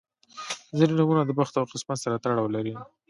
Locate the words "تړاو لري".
2.23-2.73